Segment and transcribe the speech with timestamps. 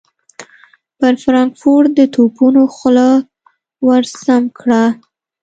[0.97, 3.09] پر فرانکفورټ د توپونو خوله
[3.87, 4.83] ور سمهکړه.